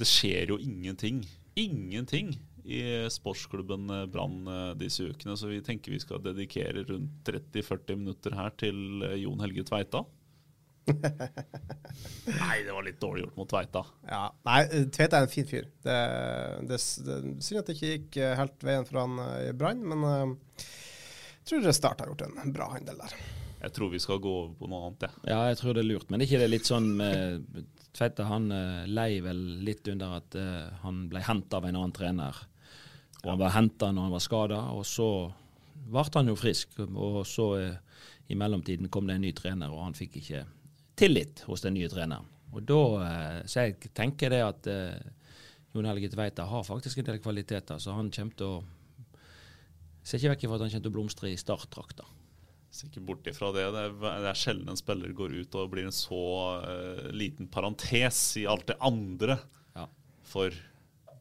[0.00, 1.22] det skjer jo ingenting.
[1.60, 2.32] Ingenting
[2.64, 8.00] i sportsklubben eh, Brann eh, disse ukene, så vi tenker vi skal dedikere rundt 30-40
[8.00, 10.04] minutter her til eh, Jon Helge Tveita.
[10.90, 13.84] Nei, det var litt dårlig gjort mot Tveita.
[14.08, 14.60] Ja, Nei,
[14.92, 15.68] Tveita er en fin fyr.
[15.84, 15.98] Det,
[16.70, 20.34] det, det Synd at det ikke gikk helt veien for han i Brann, men
[21.40, 23.14] jeg tror Start har gjort en bra handel der.
[23.60, 25.90] Jeg tror vi skal gå over på noe annet, Ja, Ja, jeg tror det er
[25.90, 26.10] lurt.
[26.10, 27.44] Men er ikke det litt sånn med
[27.92, 31.92] Tveita han eh, lei vel litt under at uh, han ble henta av en annen
[31.92, 32.36] trener.
[33.24, 35.08] Og han var henta når han var skada, og så
[35.90, 36.78] ble han jo frisk.
[36.86, 40.44] Og så uh, i mellomtiden kom det en ny trener, og han fikk ikke
[41.00, 42.28] tillit hos den nye treneren.
[42.54, 45.00] Og da, uh, Så jeg tenker det at eh,
[45.74, 48.60] Jon Helge Tveita har faktisk en del kvaliteter, så han kommer til å
[50.00, 52.06] Ser ikke vekk fra at han kommer til å blomstre i startdrakta.
[52.70, 53.64] Ser ikke bort ifra det.
[53.74, 56.24] Det er, det er sjelden en spiller går ut og blir en så
[56.62, 59.40] uh, liten parentes i alt det andre.
[59.74, 59.88] Ja.
[60.30, 60.54] For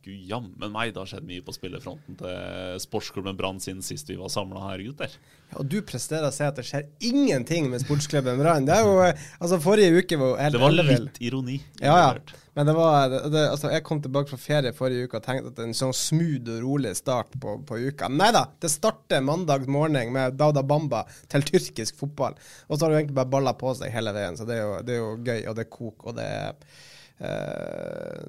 [0.05, 4.17] gud jammen meg, det har skjedd mye på spillerfronten til sportsklubben Brann siden sist vi
[4.19, 5.15] var samla her, gutter.
[5.49, 8.67] Ja, og du presterer å si at det skjer ingenting med sportsklubben Brann.
[8.67, 11.57] Det er jo, eh, altså Forrige uke var jo helt Det var litt litt ironi.
[11.81, 12.39] Ja, ja.
[12.59, 15.61] Men det var, det, altså, jeg kom tilbake fra ferie forrige uke og tenkte at
[15.63, 18.09] en sånn smooth og rolig start på, på uka.
[18.11, 22.35] Nei da, det starter mandag morgen med Dauda Bamba til tyrkisk fotball.
[22.67, 24.79] Og så har det egentlig bare balla på seg hele veien, så det er jo,
[24.83, 26.79] det er jo gøy, og det er kok, og det er
[27.19, 28.23] eh,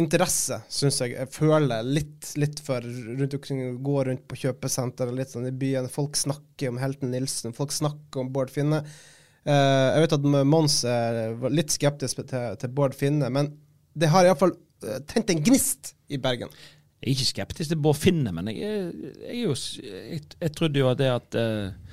[0.00, 1.14] interesse, syns jeg.
[1.16, 5.90] Jeg føler litt, litt for rundt omkring, gå rundt på kjøpesenter litt sånn i byen.
[5.92, 8.82] Folk snakker om Helten Nilsen, folk snakker om Bård Finne.
[9.46, 13.54] Eh, jeg vet at Mons er litt skeptisk til, til Bård Finne, men
[13.96, 14.52] det har iallfall
[14.84, 16.50] uh, tent en gnist i Bergen.
[17.00, 18.90] Jeg er ikke skeptisk til Bård Finne, men jeg,
[19.24, 19.54] jeg,
[19.86, 21.86] jeg, jeg trodde jo at det at uh,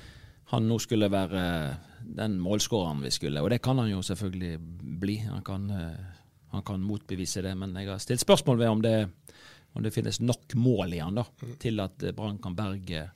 [0.53, 1.75] han nå skulle være eh,
[2.19, 4.57] den målskåreren vi skulle, og det kan han jo selvfølgelig
[5.01, 5.17] bli.
[5.25, 6.12] Han kan, eh,
[6.53, 8.95] han kan motbevise det, men jeg har stilt spørsmål ved om det,
[9.73, 11.25] om det finnes nok mål i han da,
[11.61, 13.07] til at eh, Brann kan berge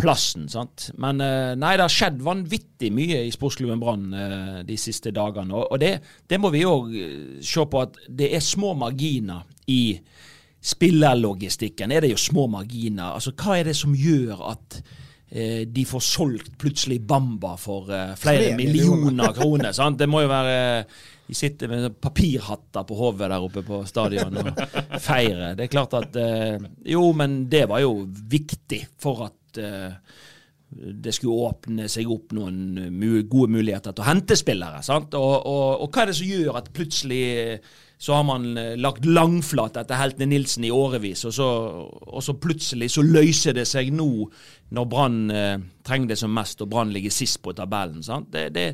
[0.00, 0.46] plassen.
[0.48, 0.90] sant?
[1.02, 5.58] Men eh, nei, det har skjedd vanvittig mye i sportsklubben Brann eh, de siste dagene.
[5.66, 5.96] Og, det,
[6.30, 6.94] det må vi òg
[7.42, 9.98] se på at det er små marginer i
[10.60, 11.90] spillerlogistikken.
[11.90, 13.16] Er det jo små marginer.
[13.16, 14.82] Altså, Hva er det som gjør at
[15.30, 19.32] de får solgt plutselig Bamba for eh, flere Tre millioner.
[19.36, 19.72] kroner?
[19.76, 19.98] sant?
[20.00, 20.84] Det må jo være
[21.30, 24.48] De sitter med papirhatter på hodet der oppe på stadion og
[24.98, 25.54] feirer.
[25.54, 26.58] Det er klart at eh,
[26.90, 29.94] Jo, men det var jo viktig for at eh,
[30.70, 32.90] det skulle åpne seg opp noen
[33.30, 34.82] gode muligheter til å hente spillere.
[34.86, 35.14] sant?
[35.18, 37.22] Og, og, og hva er det som gjør at plutselig
[38.00, 41.48] så har man eh, lagt langflat etter heltene Nilsen i årevis, og så,
[42.00, 44.08] og så plutselig så løser det seg nå
[44.72, 48.00] når Brann eh, trenger det som mest, og Brann ligger sist på tabellen.
[48.32, 48.66] Det, det,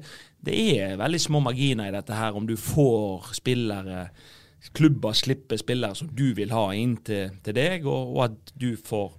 [0.46, 4.06] det er veldig små marginer i dette her, om du får spillere
[4.74, 8.72] klubber slipper spillere som du vil ha inn til, til deg, og, og at du
[8.78, 9.10] får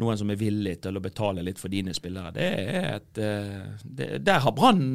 [0.00, 2.32] noen som er villig til å betale litt for dine spillere.
[2.34, 4.88] Det er et, eh, det, der har Brann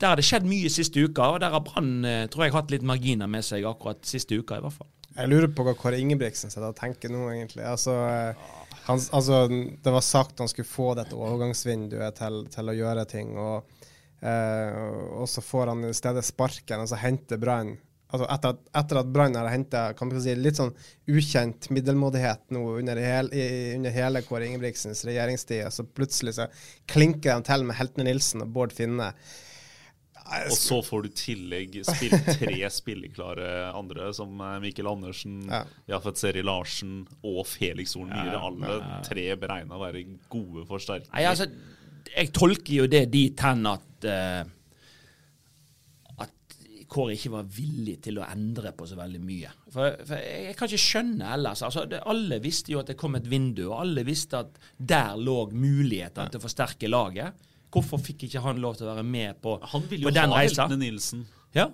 [0.00, 2.74] der har det skjedd mye siste uka, og der har Brann eh, tror jeg hatt
[2.74, 4.90] litt marginer med seg akkurat siste uka, i hvert fall.
[5.16, 7.64] Jeg lurer på hva Kåre Ingebrigtsen sitter og tenker nå, egentlig.
[7.64, 8.52] Altså, eh,
[8.86, 13.32] han, altså, det var sagt han skulle få dette overgangsvinduet til, til å gjøre ting,
[13.40, 13.88] og,
[14.20, 14.78] eh,
[15.16, 17.76] og så får han i stedet sparken, og så henter Brann
[18.14, 19.80] Altså etter at, etter at Brann har henta
[20.22, 20.70] si, litt sånn
[21.10, 26.46] ukjent middelmådighet nå under, hel, i, under hele Kåre Ingebrigtsens regjeringstid, så plutselig så
[26.86, 29.10] klinker de til med Heltene Nilsen og Bård Finne.
[30.50, 35.62] Og så får du i tillegg spilt tre spilleklare andre, som eh, Mikkel Andersen, Ja.
[35.94, 38.40] Jafet Seri Larsen og Felix Horn Myhre.
[38.48, 40.02] Alle tre beregna å være
[40.32, 41.14] gode forsterkninger.
[41.14, 41.48] Nei, altså,
[42.10, 44.42] jeg tolker jo det dit hen at uh,
[46.22, 46.56] at
[46.90, 49.50] Kåre ikke var villig til å endre på så veldig mye.
[49.74, 51.64] For, for jeg, jeg kan ikke skjønne ellers.
[51.66, 55.18] Altså, det, alle visste jo at det kom et vindu, og alle visste at der
[55.18, 57.46] lå muligheter til å forsterke laget.
[57.76, 60.32] Hvorfor fikk ikke han lov til å være med på, Han ville på jo den
[60.32, 60.64] ha reisa?
[60.64, 61.26] heltene Nilsen.
[61.56, 61.68] Ja.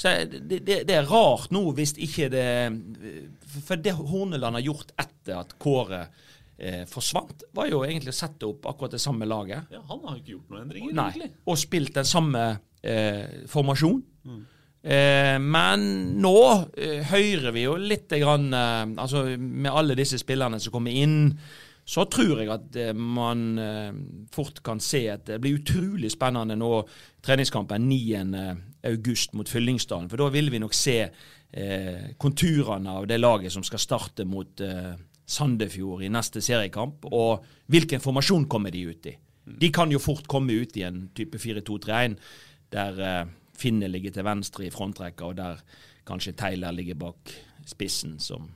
[0.00, 2.44] Så det, det, det er rart nå hvis ikke det
[3.66, 6.04] For det Horneland har gjort etter at Kåre
[6.56, 9.68] eh, forsvant, var jo egentlig å sette opp akkurat det samme laget.
[9.74, 11.30] Ja, Han har ikke gjort noen endringer, Nei, egentlig.
[11.44, 12.46] og spilt den samme
[12.80, 14.00] eh, formasjon.
[14.24, 14.40] Mm.
[14.80, 15.82] Eh, men
[16.24, 16.36] nå
[16.80, 21.34] eh, hører vi jo litt grann, eh, altså Med alle disse spillerne som kommer inn,
[21.84, 23.92] så tror jeg at eh, man eh,
[24.32, 26.72] fort kan se at det blir utrolig spennende nå
[27.24, 30.10] treningskampen 9.8 mot Fyllingsdalen.
[30.10, 34.62] For da vil vi nok se eh, konturene av det laget som skal starte mot
[34.64, 34.94] eh,
[35.30, 39.16] Sandefjord i neste seriekamp, og hvilken formasjon kommer de ut i.
[39.60, 42.16] De kan jo fort komme ut i en type 4-2-3-1
[42.74, 45.58] der eh, Finne ligger til venstre i frontrekka, og der
[46.08, 47.32] kanskje Taylor ligger bak
[47.68, 48.46] spissen, som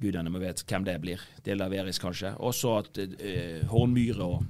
[0.00, 1.22] gudene må vite hvem det blir.
[1.44, 2.34] Det Eris, kanskje.
[2.44, 4.44] Og så at eh, Hornmyre og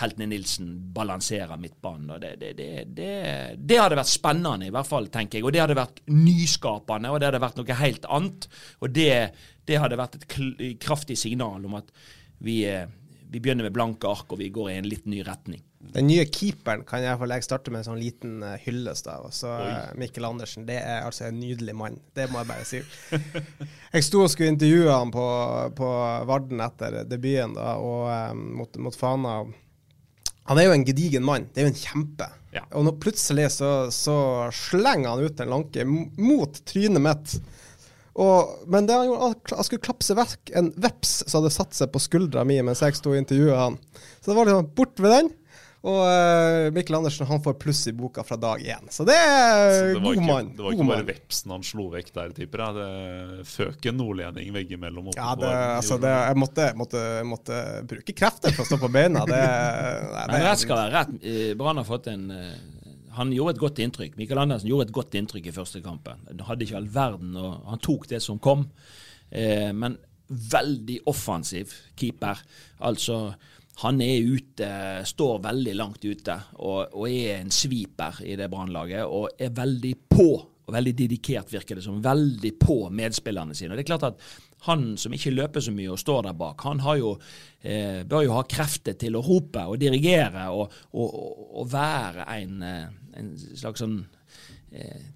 [0.00, 2.16] Heltene Nilsen balanserer midtbanen.
[2.20, 2.52] Det, det,
[2.96, 3.10] det,
[3.56, 5.46] det, hadde vært spennende, i hvert fall, tenker jeg.
[5.46, 8.48] Og det hadde vært nyskapende, og det hadde vært noe helt annet.
[8.82, 9.12] Og det,
[9.68, 10.28] det hadde vært et
[10.82, 11.94] kraftig signal om at
[12.44, 12.88] vi, eh,
[13.30, 15.62] vi begynner med blanke ark, og vi går i en litt ny retning.
[15.94, 19.28] Den nye keeperen kan jeg jeg starte med en sånn liten uh, hyllest av.
[19.28, 20.66] Og så eh, Mikkel Andersen.
[20.66, 21.98] Det er altså en nydelig mann.
[22.16, 22.80] Det må jeg bare si.
[23.94, 25.26] Jeg sto og skulle intervjue han på,
[25.78, 25.90] på
[26.26, 29.36] Varden etter debuten da, og um, mot, mot Fana.
[30.50, 31.46] Han er jo en gedigen mann.
[31.52, 32.26] Det er jo en kjempe.
[32.54, 32.64] Ja.
[32.74, 34.16] Og nå plutselig så, så
[34.54, 37.36] slenger han ut en lanke mot trynet mitt.
[38.14, 41.90] Og, men det han gjorde, han skulle klapse vekk en veps som hadde satt seg
[41.90, 43.78] på skuldra mi mens jeg sto og intervjua han.
[44.20, 45.32] Så det var liksom bort ved den.
[45.84, 48.86] Og eh, Mikkel Andersen han får pluss i boka fra dag én.
[48.88, 50.46] Så det er Så det god mann.
[50.56, 52.78] det var ikke bare vepsen han slo vekk der, tipper jeg.
[52.78, 55.10] Det føk en nordlending veggimellom.
[55.18, 57.58] Ja, det, altså det, jeg måtte, måtte, måtte
[57.90, 59.26] bruke krefter for å stå på beina.
[59.28, 59.42] Det,
[60.14, 61.14] nei, Men rett skal være rett.
[61.20, 62.56] Eh, Brann har fått en eh,
[63.20, 64.16] Han gjorde et godt inntrykk.
[64.18, 66.24] Mikael Andersen gjorde et godt inntrykk i første kampen.
[66.32, 68.64] Han hadde ikke all verden, og han tok det som kom.
[69.30, 70.00] Eh, men
[70.32, 72.40] veldig offensiv keeper.
[72.80, 73.34] Altså
[73.82, 74.70] han er ute,
[75.06, 79.02] står veldig langt ute og, og er en sviper i det Brannlaget.
[79.08, 80.28] Og er veldig på,
[80.64, 82.02] og veldig dedikert, virker det som.
[82.04, 83.72] Veldig på medspillerne sine.
[83.72, 84.22] Og det er klart at
[84.68, 87.16] han som ikke løper så mye og står der bak, han jo,
[87.60, 91.18] eh, bør jo ha krefter til å rope og dirigere og, og,
[91.58, 92.86] og, være en, eh,
[93.20, 93.98] en slags sånn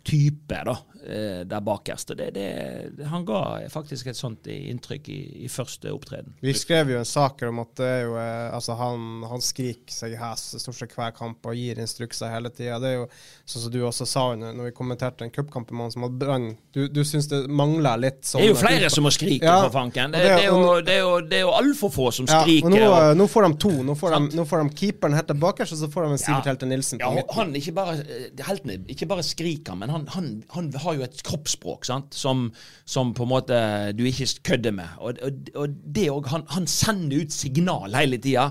[0.06, 0.74] type da,
[1.06, 2.12] eh, der bakerst.
[2.18, 3.40] Det, det, han ga
[3.72, 6.34] faktisk et sånt inntrykk i, i første opptreden.
[6.44, 10.16] Vi skrev jo en sak om at det jo, eh, altså han, han skriker seg
[10.20, 12.78] hes stort sett hver kamp og gir instrukser hele tida.
[12.82, 13.08] Det er jo
[13.48, 16.48] sånn som du også sa når vi kommenterte en cupkamp med han som hadde brann.
[16.74, 19.58] Du, du syns det mangler litt sånn Det er jo flere som må skrike, Ja,
[19.66, 20.14] for fanken.
[20.14, 22.70] Det, det- er jo, det, er jo, er jo altfor få som ja, skriker.
[22.72, 23.74] nå, og- nå får de to.
[23.88, 26.48] Nå får de, nå får de keeperen helt tilbake, og så får de en Sivert
[26.52, 29.47] Helte Nilsen på Ja, han ikke bare, eh, heltene, ikke bare skriker,
[29.78, 32.16] men han, han, han har jo et kroppsspråk sant?
[32.16, 32.48] Som,
[32.88, 33.60] som på en måte
[33.96, 34.98] du ikke kødder med.
[34.98, 38.50] Og, og, og det òg Han, han sender ut signal hele tida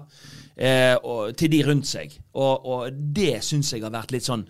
[0.56, 0.96] eh,
[1.38, 2.18] til de rundt seg.
[2.34, 4.48] Og, og det syns jeg har vært litt sånn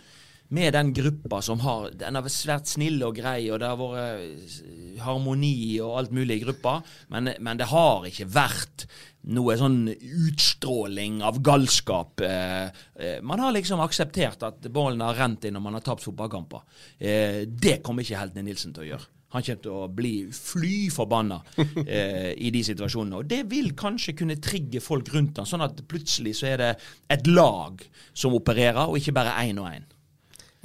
[0.50, 3.80] med den gruppa som har Den har vært svært snill og grei, og det har
[3.80, 6.80] vært eh, harmoni og alt mulig i gruppa,
[7.14, 8.88] men, men det har ikke vært
[9.28, 12.24] noe sånn utstråling av galskap.
[12.24, 16.06] Eh, eh, man har liksom akseptert at ballen har rent inn når man har tapt
[16.08, 16.64] fotballkamper.
[16.98, 19.12] Det kommer ikke Heltene Nilsen til å gjøre.
[19.36, 23.20] Han kommer til å bli fly forbanna eh, i de situasjonene.
[23.20, 26.72] Og det vil kanskje kunne trigge folk rundt han, sånn at plutselig så er det
[27.12, 27.84] et lag
[28.16, 29.88] som opererer, og ikke bare én og én.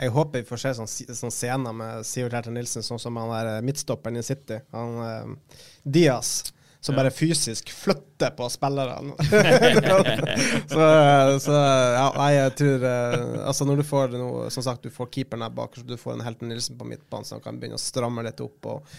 [0.01, 3.33] Jeg håper vi får se sånn, sånn scener med Sivert Herter Nilsen, sånn som han
[3.33, 4.63] der midtstopperen i City.
[4.73, 6.53] Han eh, Diaz.
[6.83, 9.15] Som bare fysisk flytter på spillerne.
[10.73, 10.87] så,
[11.45, 11.59] så
[11.95, 15.45] ja, nei, jeg tror eh, Altså, når du får noe Som sagt, du får keeperen
[15.47, 18.25] der bak, så du får en Helten Nilsen på midtbanen som kan begynne å stramme
[18.27, 18.91] litt opp og,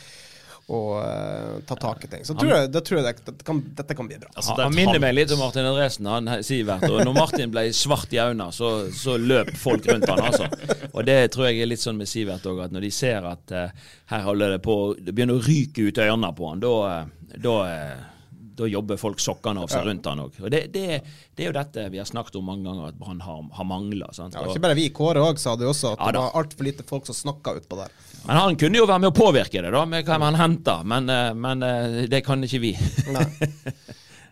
[0.72, 2.22] og uh, ta tak i ting.
[2.26, 4.30] Så tror jeg, da tror jeg det, det kan, dette kan bli bra.
[4.32, 6.86] Altså, det han minner meg litt om Martin Andresen, han Sivert.
[6.88, 10.48] Og når Martin ble svart i øynene, så, så løp folk rundt han, altså.
[10.94, 13.56] Og det tror jeg er litt sånn med Sivert òg, at når de ser at
[13.56, 17.38] uh, her holder det på Det begynner å ryke ut øynene på han, da, eh,
[17.44, 18.02] da, eh,
[18.58, 20.40] da jobber folk sokkene av seg rundt han òg.
[20.44, 21.00] Og det, det,
[21.34, 24.12] det er jo dette vi har snakket om mange ganger, at Brann har, har mangla.
[24.18, 24.88] Ja, ikke bare vi.
[24.96, 27.80] Kåre òg sa det også, at Ja det var altfor lite folk som snakka utpå
[27.82, 27.94] der.
[28.24, 30.86] Men han kunne jo være med å påvirke det, da, med hva han henter.
[30.88, 32.76] Men, eh, men eh, det kan ikke vi.
[33.12, 33.28] Nei.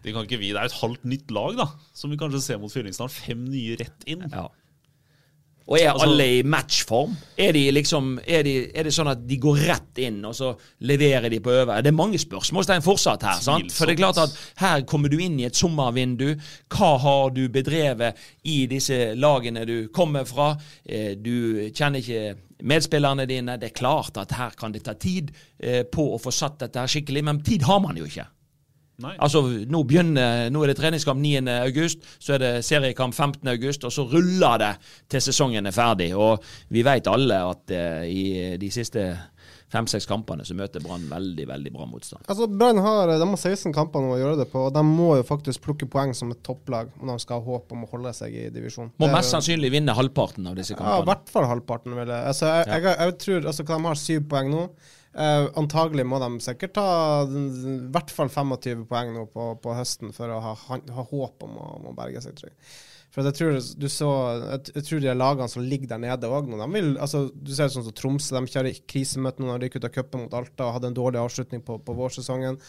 [0.02, 0.48] Det kan ikke vi.
[0.50, 1.68] Det er et halvt nytt lag, da.
[1.94, 3.14] Som vi kanskje ser mot Fyllingsdalen.
[3.14, 4.24] Fem nye rett inn.
[4.34, 4.48] Ja.
[5.68, 7.14] Og er Altså- alle i matchform?
[7.38, 10.56] Er, de liksom, er, de, er det sånn at de går rett inn, og så
[10.82, 11.82] leverer de på over?
[11.82, 13.40] Det er mange spørsmålstegn fortsatt her.
[13.42, 13.72] sant?
[13.72, 16.36] For det er klart at her kommer du inn i et sommervindu.
[16.70, 20.58] Hva har du bedrevet i disse lagene du kommer fra?
[20.86, 23.58] Eh, Du kjenner ikke medspillerne dine.
[23.58, 26.80] Det er klart at her kan det ta tid eh, på å få satt dette
[26.80, 28.26] her skikkelig, men tid har man jo ikke.
[29.02, 29.16] Nei.
[29.18, 31.44] Altså, nå begynner, nå er det treningskamp 9.
[31.62, 33.48] august, så er det seriekamp 15.
[33.56, 34.72] august, og så ruller det
[35.12, 36.12] til sesongen er ferdig.
[36.18, 36.42] Og
[36.74, 38.24] vi vet alle at eh, i
[38.62, 39.10] de siste
[39.72, 42.26] fem-seks kampene så møter Brann veldig, veldig bra motstand.
[42.28, 45.14] Altså, Brann har, de har 16 kamper nå å gjøre det på, og de må
[45.20, 48.14] jo faktisk plukke poeng som et topplag om de skal ha håp om å holde
[48.18, 48.92] seg i divisjon.
[49.02, 52.32] Må mest sannsynlig vinne halvparten av disse Ja, i hvert fall halvparten, vil jeg.
[52.34, 54.66] Altså, jeg, jeg, jeg, tror altså, De har syv poeng nå.
[55.12, 56.86] Eh, antagelig må de sikkert ta
[57.28, 61.58] i hvert fall 25 poeng nå på, på høsten for å ha, ha håp om
[61.60, 62.38] å, om å berge seg.
[62.38, 62.58] Tror jeg.
[63.12, 64.10] For jeg tror du så
[64.72, 66.62] Jeg, tror de lagene som ligger der nede òg nå,
[66.96, 69.94] altså, Du ser sånn som Tromsø, de kjører krisemøte nå når de gikk ut av
[69.98, 72.60] cupen mot Alta og hadde en dårlig avslutning på, på vårsesongen.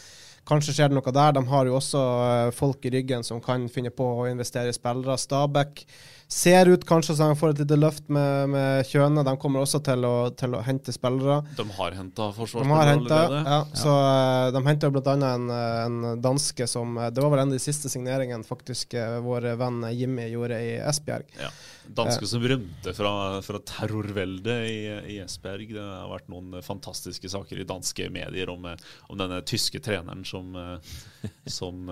[0.48, 1.36] Kanskje skjer det noe der.
[1.36, 4.74] De har jo også eh, folk i ryggen som kan finne på å investere i
[4.74, 5.14] spillere.
[5.20, 5.84] Stabæk
[6.32, 9.24] ser ut kanskje som de får et lite løft med, med Kjøne.
[9.26, 11.42] De kommer også til å, til å hente spillere.
[11.58, 13.42] De har henta forsvarsspillere allerede.
[13.52, 15.14] ja, så eh, de henta bl.a.
[15.28, 18.96] En, eh, en danske som eh, Det var vel en av de siste signeringene faktisk
[19.26, 21.28] vår venn Jimmy gjorde i Esbjerg.
[21.42, 21.50] Ja.
[21.92, 23.12] Danske som rømte fra,
[23.42, 24.78] fra terrorveldet i,
[25.16, 25.72] i Esbjerg.
[25.74, 28.68] Det har vært noen fantastiske saker i danske medier om,
[29.10, 30.54] om denne tyske treneren som,
[31.50, 31.90] som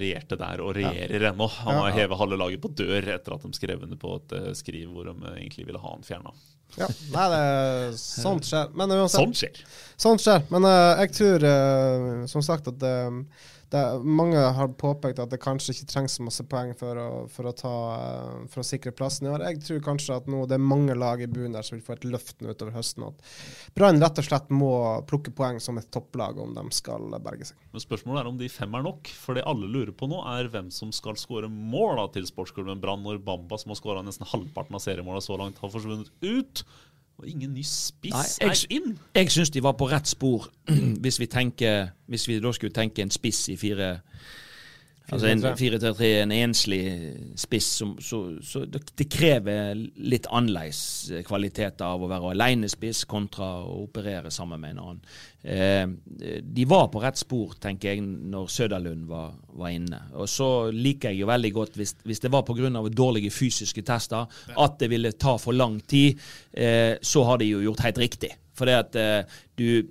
[0.00, 1.46] regjerte der, og regjerer ennå.
[1.62, 1.96] Han har Ja.
[2.02, 5.06] hevet halve laget på dør etter at de skrev under på et eh, skriv hvor
[5.06, 6.34] de eh, egentlig ville ha han fjerna.
[6.74, 8.70] Ja, nei, det, sånt skjer.
[8.74, 9.58] Men uansett, Sånt skjer.
[10.00, 10.46] Sånt skjer.
[10.48, 12.94] Men uh, jeg tror uh, som sagt at det,
[13.72, 17.48] det, mange har påpekt at det kanskje ikke trengs så masse poeng for å, for
[17.48, 19.44] å, ta, eh, for å sikre plassen i år.
[19.48, 21.96] Jeg tror kanskje at nå det er mange lag i bunnen der som vil få
[21.96, 23.06] et løft nå utover høsten.
[23.08, 24.72] At Brann rett og slett må
[25.08, 27.64] plukke poeng som et topplag om de skal berge seg.
[27.72, 29.12] Men spørsmålet er om de fem er nok.
[29.22, 32.82] For det alle lurer på nå, er hvem som skal skåre mål da, til sportsklubben
[32.82, 36.66] Brann når Bamba, som har skåra nesten halvparten av seriemåla så langt, har forsvunnet ut.
[37.18, 38.98] Og ingen ny spiss Nei, jeg- er inn.
[39.14, 40.48] Jeg syns de var på rett spor,
[41.02, 44.00] hvis vi tenker Hvis vi da skulle tenke en spiss i fire
[45.10, 46.82] Altså en 4-3-3, en enslig
[47.40, 53.48] spiss, som, så, så det, det krever litt annerledes kvaliteter av å være alenespiss kontra
[53.66, 55.02] å operere sammen med en annen.
[55.42, 60.00] Eh, de var på rett spor, tenker jeg, når Søderlund var, var inne.
[60.14, 62.70] Og så liker jeg jo veldig godt, hvis, hvis det var pga.
[62.88, 66.20] dårlige fysiske tester, at det ville ta for lang tid,
[66.52, 68.32] eh, så har de jo gjort helt riktig.
[68.56, 69.82] For det at eh, du,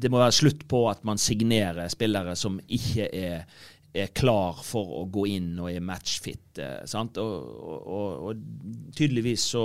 [0.00, 3.44] det må være slutt på at man signerer spillere som ikke er
[3.92, 6.58] er klar for å gå inn og er matchfit.
[6.62, 6.96] Eh?
[7.20, 8.42] Og, og, og,
[8.96, 9.64] tydeligvis så,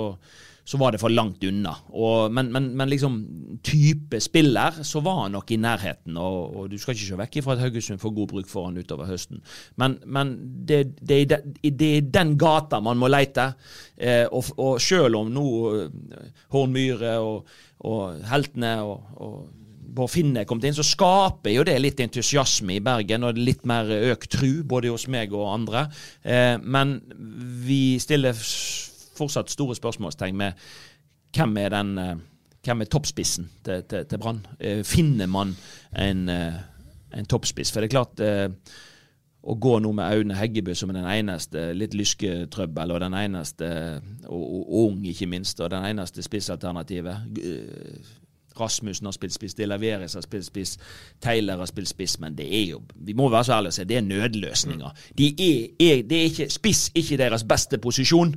[0.68, 1.72] så var det for langt unna.
[1.96, 3.16] Og, men, men, men liksom
[3.64, 7.56] type spiller så var han nok i nærheten, og, du skal ikke se vekk ifra
[7.56, 9.40] at Haugesund får god bruk for han utover høsten.
[9.80, 10.34] Men, men
[10.68, 13.50] det, det, de- det er den gata man må leite.
[13.96, 15.46] Eh, og, selv om nå
[16.52, 17.56] Hornmyre og,
[18.28, 19.54] heltene og
[19.88, 23.64] Bård Finne er kommet inn, så skaper jo det litt entusiasme i Bergen, og litt
[23.68, 25.86] mer økt tru, både hos meg og andre.
[26.22, 26.98] Eh, men
[27.64, 28.36] vi stiller
[29.18, 30.68] fortsatt store spørsmålstegn med
[31.36, 32.18] hvem er den eh,
[32.68, 34.42] hvem er toppspissen til, til, til Brann?
[34.60, 35.54] Eh, finner man
[35.96, 37.72] en, en toppspiss?
[37.72, 38.22] For det er klart
[39.48, 43.68] å gå nå med Aune Heggebø som den eneste litt lysketrøbbel, og den eneste
[44.26, 47.30] og, og ung, ikke minst, og den eneste spissalternativet.
[48.60, 50.78] Rasmussen har spilt spiss, De Laveres har spilt spiss,
[51.20, 53.84] Taylor har spilt spiss, men det er jo Vi må være så ærlige og si
[53.84, 54.90] det er nødløsninger.
[55.18, 58.34] De er, er, det er ikke, spiss ikke deres beste posisjon,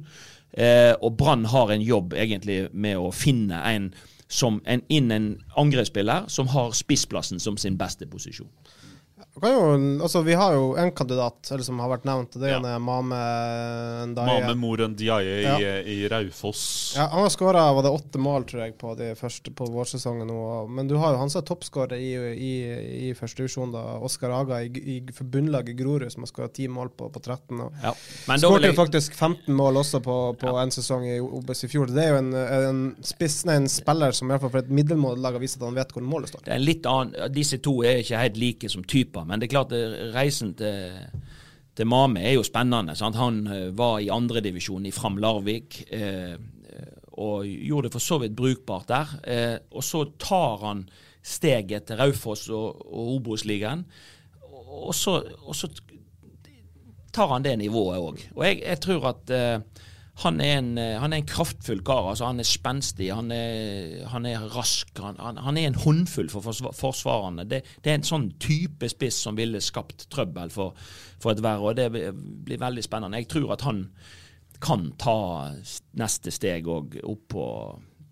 [0.54, 3.94] eh, og Brann har en jobb egentlig med å finne en
[4.32, 8.50] som en, inn en angrepsspiller som har spissplassen som sin beste posisjon.
[9.40, 12.52] Kan jo, altså, vi har jo en kandidat eller som har vært nevnt, det er
[12.52, 12.58] Ja.
[12.60, 13.20] en, eh, Mame
[14.12, 14.42] Ndaye.
[14.42, 15.56] Mame Moren Ndiaye i, Ja.
[15.80, 16.94] i Raufoss.
[16.98, 20.68] Ja, han har skåra åtte mål, tror jeg, på de første på vårsesongen nå.
[20.70, 23.72] Men du har jo han som er toppskårer i, i, i førstedivisjon.
[24.04, 27.62] Oskar Aga i, i forbundlaget Grorud, som har skåra ti mål på, på 13.
[27.62, 27.94] Og Ja.
[28.28, 31.88] Men Skårte jo faktisk 15 mål også på, på en sesong i OBS i fjor.
[31.88, 34.70] Det er jo en, en, spiss, nei, en spiller som i hvert fall for et
[34.70, 36.44] middelmådig lag har vist at han vet hvor målet står.
[36.46, 39.48] Det er en litt annen, Disse to er ikke helt like som typer, men det
[39.48, 40.96] er klart det, reisen til,
[41.78, 42.96] til Mame er jo spennende.
[43.00, 43.20] Sant?
[43.20, 46.36] Han eh, var i andredivisjon i Fram Larvik eh,
[47.22, 49.16] og gjorde det for så vidt brukbart der.
[49.24, 50.86] Eh, og så tar han
[51.22, 53.84] steget til Raufoss og, og Obos-ligaen,
[54.42, 55.70] og, og så
[57.13, 58.22] tar han det nivået òg.
[58.36, 59.86] Og jeg, jeg tror at eh,
[60.22, 62.10] han, er en, eh, han er en kraftfull kar.
[62.12, 64.90] altså Han er spenstig, han er, han er rask.
[65.01, 67.46] Han, han, er en håndfull for forsva- forsvarerne.
[67.50, 70.78] Det, det er en sånn type spiss som ville skapt trøbbel for,
[71.22, 73.22] for et verre, og det blir veldig spennende.
[73.24, 73.86] Jeg tror at han
[74.62, 75.18] kan ta
[75.98, 77.46] neste steg òg opp på,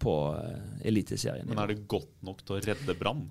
[0.02, 1.46] på eh, Eliteserien.
[1.50, 3.28] Men er det godt nok til å redde Brann?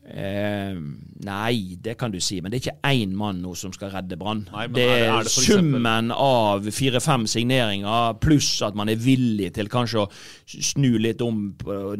[0.00, 0.78] Eh,
[1.22, 4.16] nei, det kan du si, men det er ikke én mann nå som skal redde
[4.18, 4.46] Brann.
[4.72, 10.00] Det er er, det summen av fire-fem signeringer, pluss at man er villig til kanskje
[10.00, 10.08] å
[10.48, 11.42] snu litt om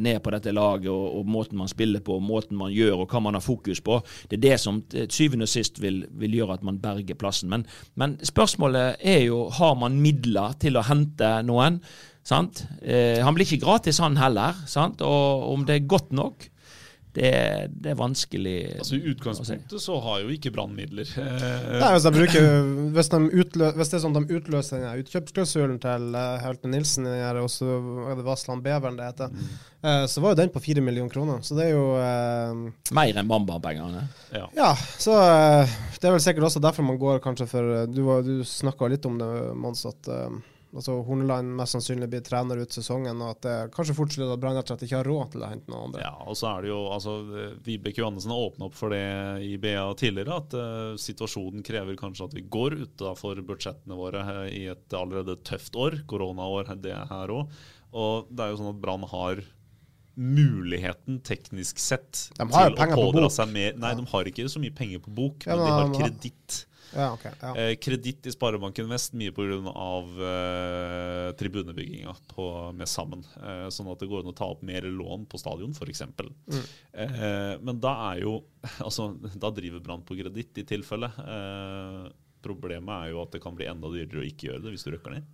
[0.01, 3.13] ned på dette laget, og, og måten man spiller på, og måten man gjør, og
[3.13, 4.01] hva man har fokus på.
[4.31, 7.53] Det er det som til syvende og sist vil, vil gjøre at man berger plassen.
[7.53, 7.67] Men,
[8.01, 11.79] men spørsmålet er jo har man midler til å hente noen.
[12.27, 12.65] Sant?
[12.81, 14.57] Eh, han blir ikke gratis, han heller.
[14.71, 15.05] Sant?
[15.05, 16.49] Og om det er godt nok,
[17.17, 17.31] det,
[17.75, 21.09] det er vanskelig Altså I utgangspunktet så har jo ikke Brann midler.
[21.19, 22.47] Eh, Nei, hvis, de bruker,
[22.95, 27.09] hvis, de utlø, hvis det er sånn de utløser den utkjøpsklausulen til uh, Helte Nilsen,
[27.41, 27.67] og så
[28.13, 29.35] er det Vassland Beveren det heter,
[29.83, 31.43] eh, så var jo den på fire millioner kroner.
[31.47, 34.05] Så det er jo eh, Mer enn Bamba-pengene.
[34.37, 34.47] ja.
[34.57, 38.03] Ja, så eh, det er vel sikkert også derfor man går kanskje for eh, Du,
[38.07, 40.39] var- du snakka litt om det, Mons, at eh,
[40.75, 44.43] altså Horneland mest sannsynlig blir trener ut sesongen, og at det kanskje fort slutter at
[44.43, 46.03] Brann rett og slett ikke har råd til å hente noen andre.
[46.05, 47.15] Ja, og så er det jo, altså,
[47.67, 49.03] Vibeke Johannessen har åpna opp for det
[49.47, 54.45] i BA tidligere, at uh, situasjonen krever kanskje at vi går utafor budsjettene våre uh,
[54.47, 56.01] i et allerede tøft år.
[56.11, 57.57] Koronaår, det er her òg.
[57.91, 59.43] Og det er jo sånn at Brann har
[60.21, 64.75] muligheten, teknisk sett, til å på pådra seg mer Nei, de har ikke så mye
[64.77, 66.59] penger på bok, Ja, men de men har de har- kreditt.
[66.95, 67.53] Ja, okay, Ja.
[67.57, 69.61] Eh, kreditt i Sparebanken Vest, mye pga.
[70.31, 73.25] Eh, tribunebygginga på- med Sammen.
[73.37, 76.03] Eh, sånn at det går an å ta opp mer lån på stadion, f.eks.
[76.03, 76.65] Mm.
[76.95, 78.45] Eh, men da er jo
[78.87, 81.07] Altså, da driver Brann på kreditt, i tilfelle.
[81.17, 82.11] Eh,
[82.43, 84.91] problemet er jo at det kan bli enda dyrere å ikke gjøre det hvis du
[84.97, 85.25] røkker ned.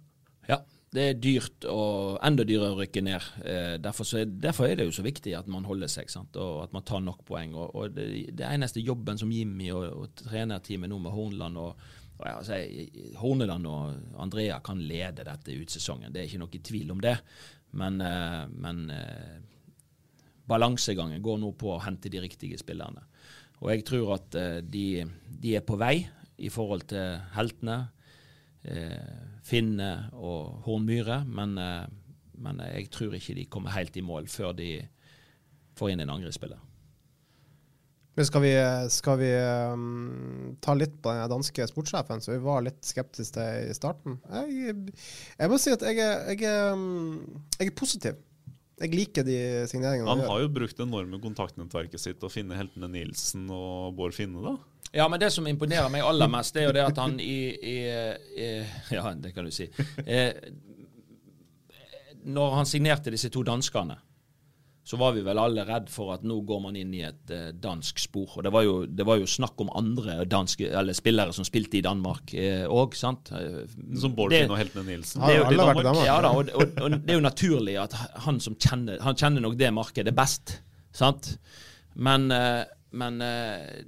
[0.48, 0.60] Ja,
[0.94, 3.28] det er dyrt og enda dyrere å rykke ned.
[3.42, 6.36] Eh, derfor, er, derfor er det jo så viktig at man holder seg, sant?
[6.38, 7.56] og at man tar nok poeng.
[7.58, 8.06] Og, og det,
[8.38, 11.82] det eneste jobben som Jimmy og, og trenerteamet nå med Horneland og,
[12.16, 12.60] og ja, altså,
[13.20, 17.16] Horneland og Andrea kan lede dette ut sesongen, det er ikke noe tvil om det.
[17.76, 19.34] Men, eh, men eh,
[20.48, 23.02] balansegangen går nå på å hente de riktige spillerne.
[23.58, 24.36] Og jeg tror at
[24.68, 24.86] de,
[25.42, 26.04] de er på vei
[26.44, 27.86] i forhold til heltene.
[28.66, 31.86] Eh, Finne og Hornmyre, men, eh,
[32.42, 34.70] men jeg tror ikke de kommer helt i mål før de
[35.78, 36.58] får inn en angrepsspiller.
[38.16, 38.52] Men skal vi,
[38.88, 39.28] skal vi
[39.76, 44.16] um, ta litt på den danske sportssjefen, som vi var litt skeptiske til i starten?
[44.32, 44.86] Jeg,
[45.36, 48.22] jeg må si at jeg er, jeg er, um, jeg er positiv.
[48.80, 49.36] Jeg liker de
[49.70, 53.46] signeringene Han han har jo brukt det enorme kontaktnettverket sitt til å finne heltene Nilsen
[53.52, 54.56] og Bård Finne, da.
[54.92, 57.38] Ja, men det som imponerer meg aller mest, det er jo det at han i,
[57.58, 57.76] i,
[58.38, 58.48] i
[58.94, 59.68] Ja, det kan du si.
[60.06, 60.32] Eh,
[62.26, 63.98] når han signerte disse to danskene,
[64.86, 67.48] så var vi vel alle redd for at nå går man inn i et eh,
[67.58, 68.36] dansk spor.
[68.38, 71.80] Og det var, jo, det var jo snakk om andre danske, eller spillere som spilte
[71.80, 72.30] i Danmark
[72.70, 73.32] òg, sant?
[73.34, 73.64] Eh,
[73.98, 75.24] Som Bård og heltene Nilsen.
[75.26, 75.88] Det, jo Det jo vært i Danmark.
[75.88, 76.06] Danmark.
[76.06, 79.42] Ja da, og, og, og det er jo naturlig at han som kjenner Han kjenner
[79.42, 80.60] nok det markedet best,
[80.94, 81.32] sant?
[81.96, 82.62] Men, eh,
[82.94, 83.82] men eh,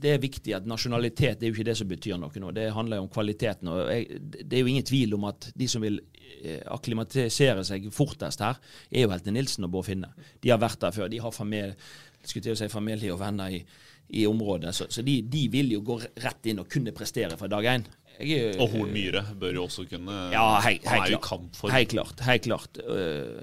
[0.00, 2.52] det er viktig at nasjonalitet det er jo ikke det som betyr noe nå.
[2.56, 3.70] Det handler jo om kvaliteten.
[3.72, 6.00] og jeg, Det er jo ingen tvil om at de som vil
[6.42, 10.12] eh, akklimatisere seg fortest her, er jo Helte Nilsen og Bård Finne.
[10.42, 11.10] De har vært der før.
[11.12, 11.76] De har familie,
[12.22, 13.62] si familie og venner i,
[14.08, 14.74] i området.
[14.74, 17.86] Så, så de, de vil jo gå rett inn og kunne prestere fra dag én.
[18.16, 21.58] Og Horn Myhre bør jo også kunne ja, hei, hei, hei, jo hei klart.
[21.74, 22.22] hei klart.
[22.24, 22.80] Helt klart.
[22.80, 23.42] Øh,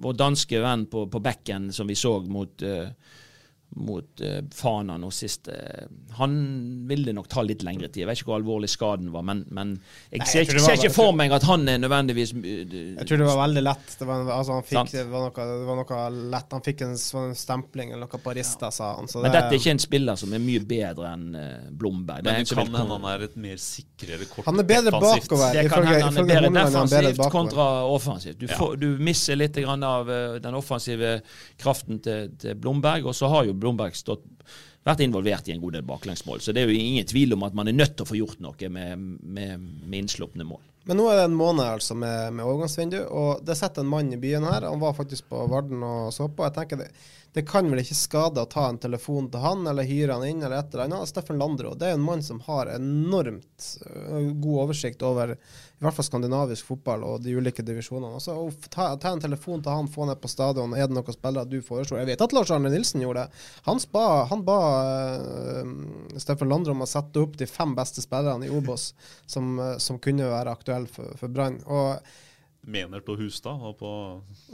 [0.00, 2.86] vår danske venn på, på bekken som vi så mot, øh,
[3.76, 5.84] mot uh, Fana nå sist, øh,
[6.18, 6.32] han
[6.88, 8.00] ville nok ta litt lengre tid.
[8.02, 9.76] Jeg vet ikke hvor alvorlig skaden var, men, men
[10.10, 12.42] jeg Nei, ser, jeg tror ikke- ser ikke for meg at han er nødvendigvis uh,
[12.42, 13.94] Jeg tror det var veldig lett.
[14.00, 16.56] Det var, altså, han fikk, det var, noe, det var noe lett.
[16.58, 19.06] Han fikk en, en stempling eller noe på rista, sa han.
[19.08, 22.24] Så Men det- dette er ikke en spiller som er mye bedre enn uh, Blomberg.
[22.26, 25.30] Men det kan hende han er et mer sikrere kort Han er bedre defensivt.
[25.30, 25.54] bakover.
[25.54, 28.38] Det kan hende han er bedre er bedre defensivt kontra offensivt.
[28.42, 28.58] Du, Ja.
[28.58, 31.20] får, du mister litt grann av eh, den offensive
[31.60, 34.24] kraften til, til Blomberg, og så har jo Blomberg stått,
[34.86, 36.40] vært involvert i en god del baklengsmål.
[36.40, 38.40] Så det er jo ingen tvil om at man er nødt til å få gjort
[38.44, 40.62] noe med, med, med innslupne mål.
[40.90, 44.08] Men nå er det en måned altså med, med overgangsvindu, og det sitter en mann
[44.10, 44.64] i byen her.
[44.66, 46.42] Han var faktisk på Varden og så på.
[46.48, 46.88] Jeg tenker det,
[47.30, 50.42] det kan vel ikke skade å ta en telefon til han, eller hyre han inn,
[50.42, 51.06] eller et eller annet.
[51.06, 51.76] Steffen Landro.
[51.78, 55.36] Det er en mann som har enormt øh, god oversikt over
[55.80, 58.18] i hvert fall skandinavisk fotball og de ulike divisjonene.
[58.18, 58.34] Altså,
[58.68, 60.74] ta, ta en telefon til han, få ned på stadion.
[60.76, 62.02] Er det noen spillere du foreslår?
[62.02, 63.40] Jeg vet at Lars Arne Nilsen gjorde det.
[63.64, 64.58] Han, spa, han ba
[65.22, 65.70] uh,
[66.20, 68.90] Steffen Landro om å sette opp de fem beste spillerne i Obos
[69.24, 71.60] som, øh, som kunne være aktuelle for, for Brann.
[72.60, 73.90] Menert og Hustad var på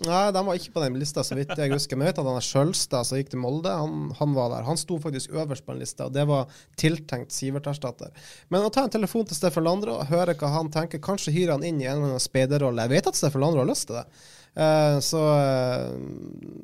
[0.07, 1.99] Nei, de var ikke på den lista, så vidt jeg husker.
[1.99, 4.67] Men jeg vet at han er Skjølstad som gikk til Molde, han, han var der.
[4.69, 6.47] Han sto faktisk øverst på den lista, og det var
[6.79, 8.15] tiltenkt Sivert-erstatter.
[8.55, 11.59] Men å ta en telefon til Steffen Landro og høre hva han tenker, kanskje hyre
[11.59, 12.87] han inn i en eller annen speiderrolle.
[12.87, 14.07] Jeg vet at Steffen Landro har lyst til det,
[14.55, 15.97] uh, så uh,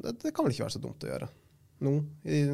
[0.06, 1.32] det, det kan vel ikke være så dumt å gjøre.
[1.82, 2.44] nå, i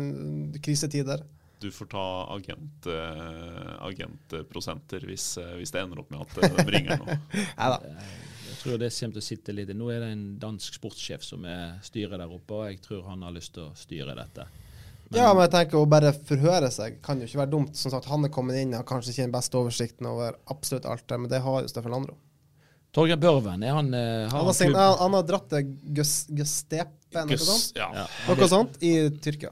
[0.64, 1.29] krisetider.
[1.61, 2.03] Du får ta
[2.37, 7.16] agent, eh, agentprosenter hvis, eh, hvis det ender opp med at eh, de ringer nå.
[7.59, 7.81] Neida.
[8.49, 11.44] Jeg tror det kommer til å sitte litt Nå er det en dansk sportssjef som
[11.47, 14.47] er styrer der oppe, og jeg tror han har lyst til å styre dette.
[15.14, 17.77] Ja, men jeg tenker å bare forhøre seg kan jo ikke være dumt.
[17.81, 20.85] Som sagt, Han er kommet inn og har kanskje ikke den beste oversikten over absolutt
[20.90, 22.18] alt der, men det har jo Steffen Landro.
[22.92, 27.25] Torgeir Børven, er han, har Han han har, han, han har dratt til Gus- Gustepe,
[27.29, 27.73] noe sånt?
[27.77, 27.88] ja.
[28.03, 28.05] Ja.
[28.29, 28.92] Noe sånt i
[29.25, 29.51] Tyrkia.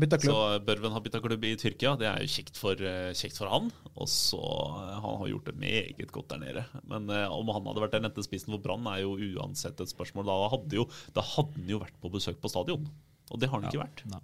[0.00, 0.36] Bytta Så.
[0.64, 1.92] Børven har bytta klubb i Tyrkia.
[2.00, 3.70] Det er jo kjekt for, eh, kjekt for han.
[3.94, 6.64] Og så eh, Han har gjort det meget godt der nede.
[6.88, 9.92] Men eh, om han hadde vært den nette spissen for Brann, er jo uansett et
[9.92, 10.28] spørsmål.
[10.30, 12.88] Da hadde, jo, da hadde han jo vært på besøk på stadion.
[13.30, 14.04] Og det har han ikke vært.
[14.10, 14.22] Nei.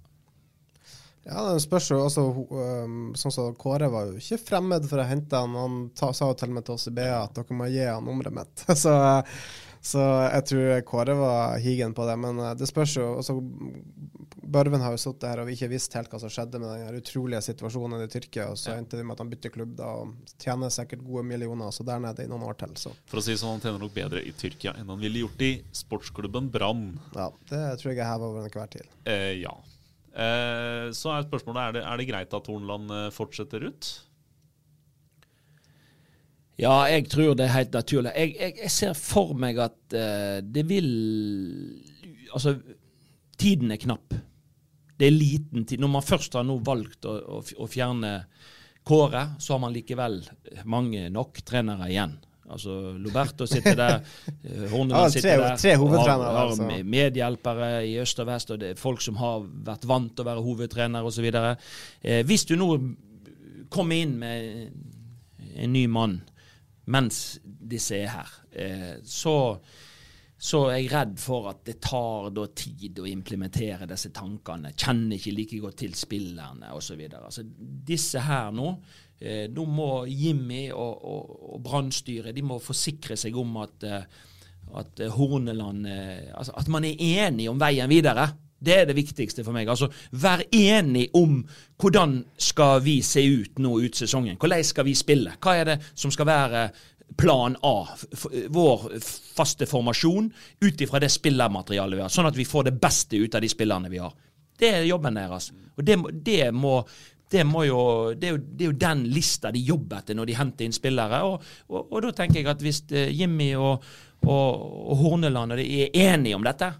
[1.27, 2.23] Ja, det spørs jo altså,
[3.19, 5.57] Sånn som Kåre var jo ikke fremmed for å hente han.
[5.59, 7.83] Han ta, sa jo til og med til oss i BA at dere må gi
[7.83, 8.67] han nummeret mitt.
[8.83, 8.95] så,
[9.87, 12.17] så jeg tror Kåre var higen på det.
[12.19, 13.37] Men eh, det spørs jo også,
[14.47, 17.43] Børven har jo sittet her og ikke visst helt hva som skjedde med den utrolige
[17.49, 18.49] situasjonen i Tyrkia.
[18.55, 21.75] Og så endte det med at han bytter klubb da og tjener sikkert gode millioner
[21.75, 22.75] så der nede i noen år til.
[22.79, 25.47] Så For å si sånn, Han tjener nok bedre i Tyrkia enn han ville gjort
[25.47, 26.89] i sportsklubben Brann.
[27.15, 28.91] ja, det tror jeg er hever over enhver tvil.
[29.07, 29.55] Eh, ja.
[30.17, 33.91] Eh, så er spørsmålet er det, er det greit at Hornland eh, fortsetter ut.
[36.61, 38.13] Ja, jeg tror det er helt naturlig.
[38.17, 40.89] Jeg, jeg, jeg ser for meg at uh, det vil
[42.37, 42.57] Altså,
[43.41, 44.13] tiden er knapp.
[44.97, 45.81] Det er liten tid.
[45.81, 48.19] Når man først har nå valgt å, å, å fjerne
[48.87, 50.21] Kåre, så har man likevel
[50.69, 52.13] mange nok trenere igjen.
[52.47, 53.95] Altså, Loberto sitter der,
[54.45, 55.57] eh, Horneland Ja, sitter der.
[55.59, 56.85] tre hovedtrenere, Har, har altså.
[56.85, 60.29] medhjelpere i øst og vest, og det er folk som har vært vant til å
[60.29, 61.27] være hovedtrener osv.
[61.35, 62.71] Eh, hvis du nå
[63.75, 64.71] kommer inn med
[65.57, 66.21] en ny mann
[66.93, 69.35] mens disse er her, eh, så,
[70.39, 74.75] så er jeg redd for at det tar da tid å implementere disse tankene.
[74.79, 77.03] Kjenner ikke like godt til spillerne osv.
[77.11, 77.43] Altså,
[77.91, 78.71] disse her nå
[79.19, 84.25] eh, Nå må Jimmy og, og, og Brannstyret forsikre seg om at, eh,
[84.79, 88.29] at Horneland altså, At man er enig om veien videre.
[88.59, 89.69] Det er det viktigste for meg.
[89.69, 91.43] Altså, Vær enig om
[91.81, 94.39] hvordan skal vi se ut nå ut sesongen.
[94.41, 95.37] Hvordan skal vi spille?
[95.43, 96.69] Hva er det som skal være
[97.21, 97.75] plan A?
[98.49, 98.87] Vår
[99.37, 100.31] faste formasjon
[100.65, 102.13] ut ifra det spillermaterialet vi har.
[102.13, 104.17] Sånn at vi får det beste ut av de spillerne vi har.
[104.57, 105.51] Det er jobben deres.
[105.77, 106.79] Og det, det må
[107.29, 110.39] det, jo, det, er jo, det er jo den lista de jobber etter når de
[110.39, 111.21] henter inn spillere.
[111.27, 113.85] Og, og, og da tenker jeg at hvis eh, Jimmy og,
[114.25, 116.71] og, og Horneland og de er enige om dette,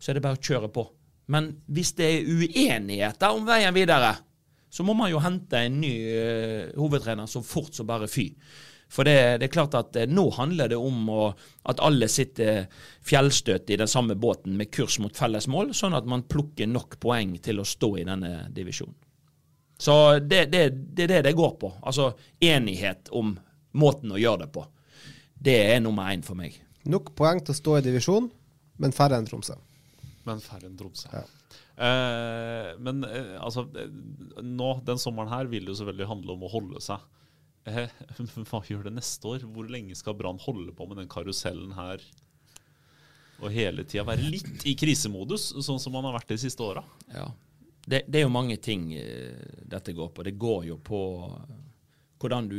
[0.00, 0.86] så er det bare å kjøre på.
[1.32, 4.12] Men hvis det er uenigheter om veien videre,
[4.74, 8.28] så må man jo hente en ny uh, hovedtrener så fort som bare fy.
[8.94, 11.22] For det, det er klart at eh, nå handler det om å,
[11.66, 12.66] at alle sitter
[13.02, 16.98] fjellstøtt i den samme båten med kurs mot felles mål, sånn at man plukker nok
[17.02, 18.94] poeng til å stå i denne divisjonen.
[19.80, 21.72] Så det, det, det er det det går på.
[21.82, 23.34] Altså enighet om
[23.74, 24.62] måten å gjøre det på.
[25.34, 26.54] Det er nummer én for meg.
[26.86, 28.30] Nok poeng til å stå i divisjon,
[28.78, 29.56] men færre enn Tromsø.
[30.24, 31.10] Men færre enn Tromsø.
[31.76, 33.90] Eh, men eh, altså eh,
[34.40, 37.02] Nå, den sommeren her vil det jo selvfølgelig handle om å holde seg.
[37.68, 37.90] Eh,
[38.50, 39.46] hva gjør det neste år?
[39.52, 42.04] Hvor lenge skal Brann holde på med den karusellen her?
[43.42, 46.84] Og hele tida være litt i krisemodus, sånn som man har vært de siste åra.
[47.12, 47.26] Ja.
[47.84, 50.24] Det, det er jo mange ting eh, dette går på.
[50.24, 51.00] Det går jo på
[52.22, 52.58] hvordan du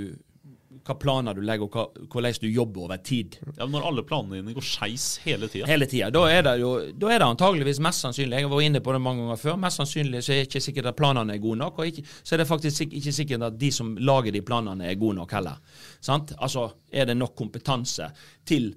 [0.86, 3.38] hva planer du legger, og hva, hvordan du jobber over tid.
[3.58, 5.68] Ja, når alle planene dine går skeis hele tida.
[5.70, 6.10] Hele tida.
[6.14, 8.96] Da er det jo da er det antageligvis mest sannsynlig Jeg har vært inne på
[8.96, 9.60] det mange ganger før.
[9.62, 11.80] Mest sannsynlig så er det ikke sikkert at planene er gode nok.
[11.80, 15.00] Og ikke, så er det faktisk ikke sikkert at de som lager de planene, er
[15.00, 15.80] gode nok heller.
[16.04, 16.36] Sant?
[16.38, 18.10] Altså, er det nok kompetanse
[18.48, 18.72] til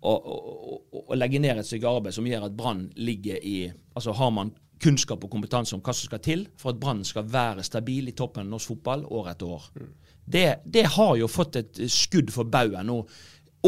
[0.00, 3.58] å, å, å, å legge ned et stykke arbeid som gjør at Brann ligger i
[3.98, 7.26] Altså har man kunnskap og kompetanse om hva som skal til for at Brann skal
[7.28, 9.66] være stabil i toppen av norsk fotball år etter år.
[10.28, 13.00] Det, det har jo fått et skudd for baugen nå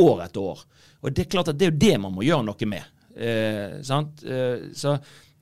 [0.00, 0.62] år etter år.
[1.00, 2.94] Og det er klart at det er jo det man må gjøre noe med.
[3.16, 4.22] Eh, sant?
[4.22, 4.96] Eh, så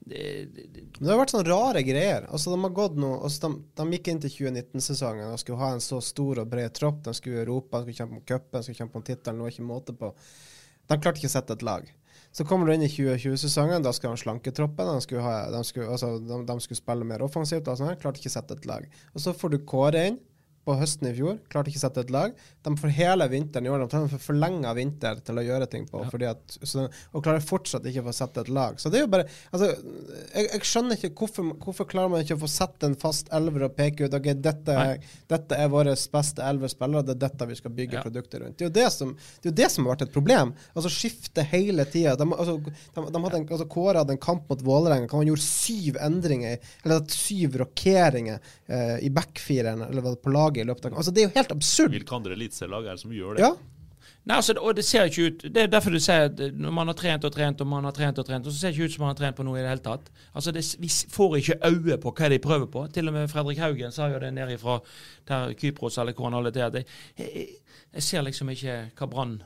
[0.09, 2.29] Men det har vært sånne rare greier.
[2.33, 5.75] Altså, de har gått nå, altså, de, de gikk inn til 2019-sesongen og skulle ha
[5.75, 7.03] en så stor og bred tropp.
[7.05, 9.43] De skulle i Europa, de skulle kjempe om cupen, skulle kjempe om tittelen.
[9.43, 10.15] Det var ikke måte på.
[10.89, 11.91] De klarte ikke å sette et lag.
[12.35, 14.91] Så kommer du inn i 2020-sesongen, da skal han slanke troppen.
[14.93, 17.69] De skulle, ha, de, skulle, altså, de, de skulle spille mer offensivt.
[17.69, 18.89] Og sånn klarte ikke å sette et lag.
[19.15, 20.19] Og så får du Kåre inn
[20.69, 21.39] på høsten i fjor.
[21.49, 22.35] Klarte ikke å sette et lag.
[22.69, 23.81] De får hele vinteren i år.
[23.87, 26.03] De trenger en forlenga vinter til å gjøre ting på.
[26.13, 26.85] Fordi at, så,
[27.17, 28.77] og klarer fortsatt ikke å få sette et lag.
[28.83, 32.37] Så det er jo bare altså, jeg, jeg skjønner ikke hvorfor, hvorfor klarer man ikke
[32.37, 34.77] å få sette en fast elver og peke ut ok, dette,
[35.33, 38.03] dette er våre beste elleve spillere, det er dette vi skal bygge Ja.
[38.05, 38.59] produktet rundt.
[38.61, 40.53] Det er jo det som, det er jo det som har vært et problem.
[40.75, 42.13] Altså Skifte hele tida.
[42.21, 42.75] De, altså, de,
[43.09, 46.59] de hadde en, altså, Kåre hadde en kamp mot Vålerenga hvor han gjorde syv endringer,
[46.85, 51.29] eller syv rokeringer eh, i backfireren eller på laget i løpet av Altså Det er
[51.29, 51.91] jo helt absurd.
[51.97, 53.43] Hvilke andre eliteserielag er det som gjør det?
[53.47, 53.53] Ja.
[54.29, 56.91] Nei, altså, og det ser ikke ut Det er derfor du sier at når man
[56.91, 58.89] har trent og trent og man har trent og trent, og så ser det ikke
[58.91, 60.11] ut som man har trent på noe i det hele tatt.
[60.37, 62.83] Altså, det, Vi får ikke øye på hva de prøver på.
[62.93, 64.79] Til og med Fredrik Haugen sa jo det nede fra
[65.31, 66.61] der Kypros eller hvor han holder til.
[66.67, 66.85] at jeg,
[67.19, 67.47] jeg,
[67.95, 69.39] jeg ser liksom ikke hva Brann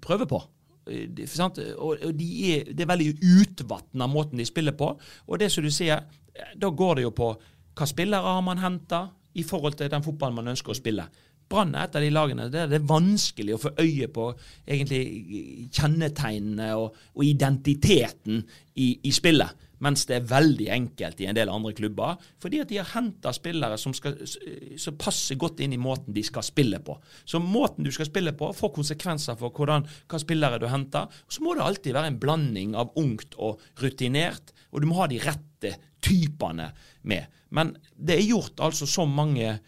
[0.00, 0.40] prøver på.
[0.88, 1.58] De, det- sant?
[1.76, 3.10] Og, og de er, det er veldig
[3.42, 4.94] utvatna måten de spiller på.
[5.28, 6.00] Og det som du sier,
[6.34, 7.34] eh, da går det jo på
[7.76, 11.06] hva spillere har man henta i forhold til den fotballen man ønsker å spille.
[11.50, 14.28] Brann er et av de lagene der det er vanskelig å få øye på
[14.62, 18.44] egentlig kjennetegnene og, og identiteten
[18.78, 19.66] i, i spillet.
[19.80, 23.32] Mens det er veldig enkelt i en del andre klubber, fordi at de har henta
[23.32, 26.98] spillere som, skal, som passer godt inn i måten de skal spille på.
[27.24, 31.08] Så måten du skal spille på, får konsekvenser for hvordan, hva spillere du henter.
[31.32, 35.08] Så må det alltid være en blanding av ungt og rutinert, og du må ha
[35.10, 36.68] de rette typene
[37.08, 37.39] med.
[37.50, 39.58] Men det er gjort altså så mange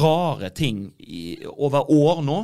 [0.00, 2.40] rare ting i, over år nå.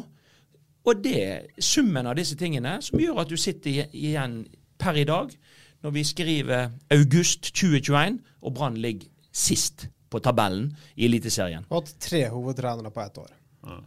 [0.86, 4.44] Og det er summen av disse tingene som gjør at du sitter igjen
[4.78, 5.32] per i dag,
[5.82, 11.66] når vi skriver august 2021, og Brann ligger sist på tabellen i Eliteserien.
[11.68, 13.32] Og hatt tre hovedtrenere på ett år.
[13.66, 13.80] Ja,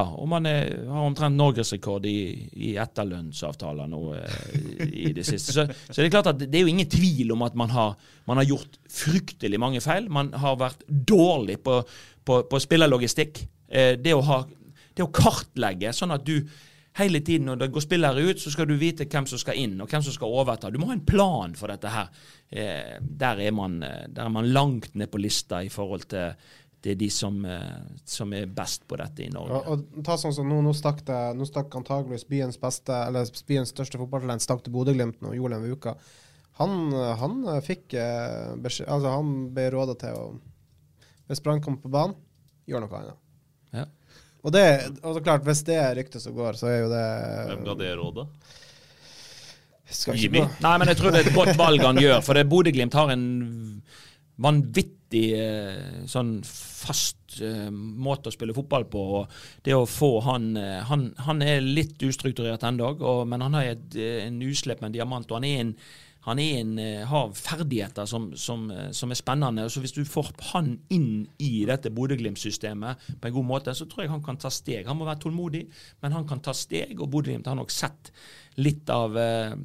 [0.00, 2.16] og man er, har omtrent norgesrekord i,
[2.64, 4.56] i etterlønnsavtaler nå eh,
[4.88, 5.52] i det siste.
[5.52, 7.98] Så, så det er klart at det er jo ingen tvil om at man har,
[8.30, 10.08] man har gjort fryktelig mange feil.
[10.08, 11.82] Man har vært dårlig på,
[12.24, 13.44] på, på spillerlogistikk.
[13.68, 14.42] Eh, det, å ha,
[14.96, 16.38] det å kartlegge, sånn at du
[16.96, 19.78] hele tiden når det går spillere ut, så skal du vite hvem som skal inn,
[19.80, 20.72] og hvem som skal overta.
[20.72, 22.08] Du må ha en plan for dette her.
[22.48, 26.32] Eh, der, er man, der er man langt ned på lista i forhold til
[26.82, 29.60] det er de som, eh, som er best på dette i Norge.
[29.60, 33.28] Og, og ta sånn som nå, nå stakk det Nå stakk antageligvis byens beste Eller
[33.46, 35.94] byens største fotballtalent stakk til Bodø-Glimt nå, gjorde det en uke.
[36.58, 36.72] Han,
[37.20, 40.24] han fikk eh, beskjed Altså, han ble råda til å
[41.30, 42.18] Hvis Brann kommer på banen,
[42.66, 43.20] gjør noe annet.
[43.72, 43.86] Ja.
[44.42, 44.64] Og det,
[45.04, 47.06] og det er klart, hvis det er ryktet som går, så er jo det
[47.52, 48.26] Hvem ga det rådet?
[49.92, 53.12] Nei, men jeg tror det er et godt valg han gjør, for det Bodø-Glimt har
[53.12, 53.24] en
[54.42, 55.01] vanvittig
[55.36, 59.02] eh, sånn fast eh, måte å spille fotball på.
[59.20, 62.94] og Det å få han eh, Han, han er litt ustrukturert ennå,
[63.28, 65.30] men han har et, en uslepen diamant.
[65.30, 65.76] og han er en
[66.22, 69.68] han er en, eh, har ferdigheter som, som, eh, som er spennende.
[69.70, 74.04] så Hvis du får han inn i dette Bodø-Glimt-systemet på en god måte, så tror
[74.04, 74.86] jeg han kan ta steg.
[74.86, 75.66] Han må være tålmodig,
[76.00, 77.00] men han kan ta steg.
[77.00, 78.12] og Bodø-Glimt har nok sett
[78.56, 79.56] litt av eh,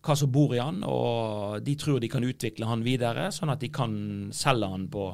[0.00, 3.60] hva som bor i han, og de tror de kan utvikle han videre, sånn at
[3.60, 5.10] de kan selge han på,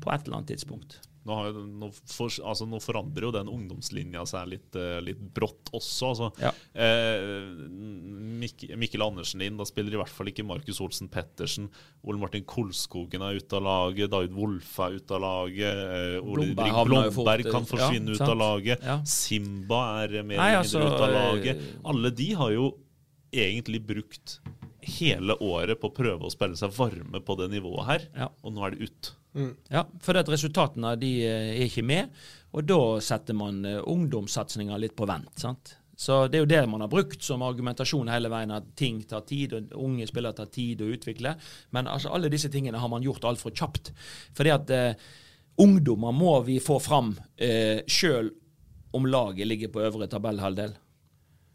[0.00, 1.00] på et eller annet tidspunkt.
[1.28, 5.68] Nå, har nå, for, altså, nå forandrer jo den ungdomslinja seg litt, eh, litt brått
[5.76, 6.08] også.
[6.14, 6.52] Altså, Ja.
[6.72, 7.68] eh,
[8.40, 11.68] Mik Mikkel Andersen inn, da spiller i hvert fall ikke Markus Olsen Pettersen.
[12.08, 14.10] Ole Martin Kolskogen er ute av laget.
[14.14, 15.82] David Wolfe er ute av laget.
[15.84, 18.30] Eh, Ole Blomberg Blomberg kan ja, forsvinne ut sant.
[18.32, 18.82] av laget.
[18.82, 18.98] Ja.
[19.04, 21.68] Simba er eh, mer eller altså, mindre ute av eh, laget.
[21.92, 22.70] Alle de har jo
[23.30, 24.38] egentlig brukt
[24.82, 28.30] hele året på å prøve å spille seg varme på det nivået her, Ja.
[28.42, 29.10] og nå er det ut.
[29.70, 32.22] Ja, for at resultatene de eh, er ikke med,
[32.56, 35.32] og da setter man eh, ungdomssatsinga litt på vent.
[35.38, 35.76] sant?
[36.00, 39.20] Så Det er jo det man har brukt som argumentasjon hele veien, at ting tar
[39.28, 41.34] tid, og unge spillere tar tid å utvikle.
[41.76, 43.92] Men altså, alle disse tingene har man gjort altfor kjapt.
[44.32, 45.10] Fordi at eh,
[45.60, 48.32] ungdommer må vi få fram eh, sjøl
[48.96, 50.72] om laget ligger på øvre tabellhalvdel.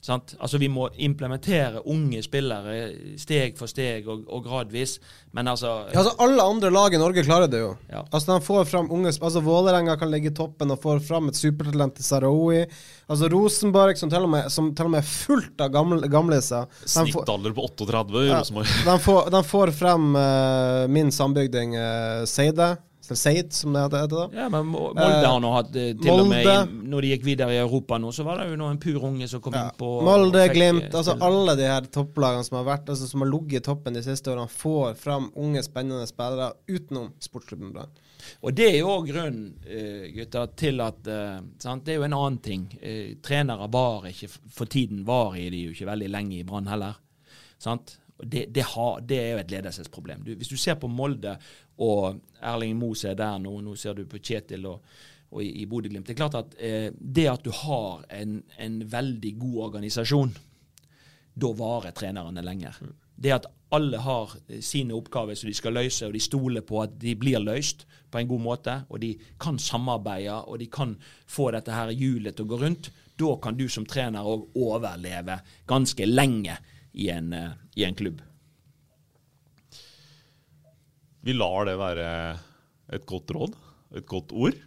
[0.06, 0.36] Sant?
[0.38, 2.76] Altså Vi må implementere unge spillere
[3.18, 5.00] steg for steg og, og gradvis.
[5.34, 7.72] Men altså Ja, altså Alle andre lag i Norge klarer det jo.
[7.90, 8.04] Ja.
[8.12, 11.40] Altså De får fram unge Altså Vålerenga kan ligge i toppen og får fram et
[11.40, 12.62] supertalent til Sarawi.
[13.10, 16.70] Altså Rosenborg, som til og med, som til og med er fullt av gamle, gamliser.
[16.86, 18.76] Snittalder på 38 i Ja, Rosenborg.
[18.86, 22.76] de, får, de får frem uh, min sambygding uh, Seide.
[23.06, 24.08] Eller Seid, som det heter.
[24.10, 24.24] da.
[24.34, 27.60] Ja, men Molde har nå hatt til til og med Når de gikk videre i
[27.62, 29.66] Europa nå, så var det jo nå en pur unge som kom Ja.
[29.70, 33.08] inn på Molde, fikk, Glimt, eh, altså alle de her topplagene som har vært Altså
[33.08, 37.74] som har ligget i toppen de siste årene, får fram unge, spennende spillere utenom sportsklubben
[37.74, 37.90] Brann.
[38.42, 41.84] Og det er jo òg grunnen, eh, gutter, til at eh, sant?
[41.86, 42.64] Det er jo en annen ting.
[42.82, 46.96] Eh, trenere var ikke For tiden var de jo ikke veldig lenge i Brann heller.
[47.60, 47.98] Sant?
[48.24, 50.24] Det, det, har, det er jo et ledelsesproblem.
[50.24, 51.38] Du, hvis du ser på Molde
[51.82, 54.84] og Erling Moe er der nå, nå ser du på Kjetil og,
[55.32, 56.08] og i, i Bodø-Glimt.
[56.08, 60.36] Det er klart at eh, det at du har en, en veldig god organisasjon,
[61.36, 62.80] da varer trenerne lenger.
[63.16, 66.82] Det at alle har eh, sine oppgaver som de skal løse, og de stoler på
[66.84, 70.96] at de blir løst på en god måte, og de kan samarbeide, og de kan
[71.28, 75.40] få dette her hjulet til å gå rundt, da kan du som trener òg overleve
[75.68, 76.58] ganske lenge
[76.94, 78.22] i en, eh, i en klubb.
[81.26, 82.10] Vi lar det være
[82.94, 83.56] et godt råd,
[83.98, 84.60] et godt ord.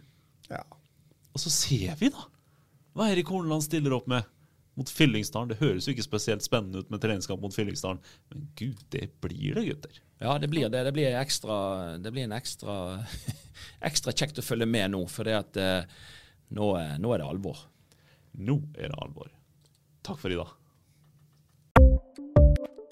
[0.49, 0.65] Ja.
[1.31, 2.25] Og så ser vi, da,
[2.97, 4.27] hva Erik Horneland stiller opp med
[4.79, 5.53] mot Fyllingsdalen.
[5.53, 9.55] Det høres jo ikke spesielt spennende ut med treningskamp mot Fyllingsdalen, men gud, det blir
[9.55, 10.03] det, gutter.
[10.19, 10.83] Ja, det blir det.
[10.83, 11.55] Det blir, ekstra,
[11.99, 12.75] det blir en ekstra,
[13.91, 15.99] ekstra kjekt å følge med nå, for det at eh,
[16.59, 17.67] nå, nå er det alvor.
[18.39, 19.31] Nå er det alvor.
[20.03, 20.55] Takk for i dag.